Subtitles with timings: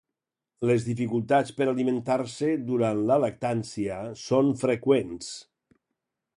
[0.69, 5.33] Les dificultats per alimentar-se durant la lactància són freqüents.